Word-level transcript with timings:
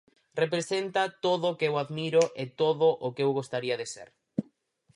Representa 0.43 1.01
todo 1.25 1.45
o 1.49 1.57
que 1.59 1.67
eu 1.69 1.75
admiro 1.83 2.23
e 2.41 2.45
todo 2.61 2.87
o 3.05 3.07
que 3.15 3.23
eu 3.25 3.31
gostaría 3.39 3.75
de 3.81 3.87
ser. 3.93 4.09